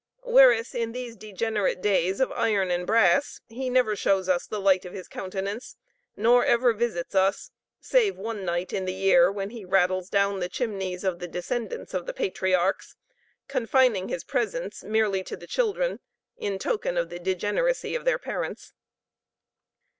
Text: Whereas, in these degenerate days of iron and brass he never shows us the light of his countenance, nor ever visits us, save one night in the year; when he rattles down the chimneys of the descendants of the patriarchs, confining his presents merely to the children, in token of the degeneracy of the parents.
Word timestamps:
Whereas, 0.23 0.73
in 0.73 0.93
these 0.93 1.15
degenerate 1.15 1.79
days 1.79 2.19
of 2.19 2.31
iron 2.31 2.71
and 2.71 2.87
brass 2.87 3.39
he 3.49 3.69
never 3.69 3.95
shows 3.95 4.27
us 4.27 4.47
the 4.47 4.59
light 4.59 4.83
of 4.83 4.93
his 4.93 5.07
countenance, 5.07 5.77
nor 6.17 6.43
ever 6.43 6.73
visits 6.73 7.13
us, 7.13 7.51
save 7.79 8.17
one 8.17 8.43
night 8.43 8.73
in 8.73 8.85
the 8.85 8.93
year; 8.95 9.31
when 9.31 9.51
he 9.51 9.63
rattles 9.63 10.09
down 10.09 10.39
the 10.39 10.49
chimneys 10.49 11.03
of 11.03 11.19
the 11.19 11.27
descendants 11.27 11.93
of 11.93 12.07
the 12.07 12.15
patriarchs, 12.15 12.95
confining 13.47 14.09
his 14.09 14.23
presents 14.23 14.83
merely 14.83 15.23
to 15.23 15.37
the 15.37 15.45
children, 15.45 15.99
in 16.35 16.57
token 16.57 16.97
of 16.97 17.09
the 17.09 17.19
degeneracy 17.19 17.93
of 17.93 18.03
the 18.03 18.17
parents. 18.17 18.73